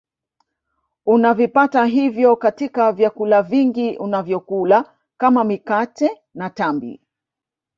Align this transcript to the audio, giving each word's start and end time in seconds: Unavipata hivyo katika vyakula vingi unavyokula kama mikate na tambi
Unavipata 1.05 1.85
hivyo 1.85 2.35
katika 2.35 2.91
vyakula 2.91 3.41
vingi 3.41 3.97
unavyokula 3.97 4.93
kama 5.17 5.43
mikate 5.43 6.21
na 6.33 6.49
tambi 6.49 7.01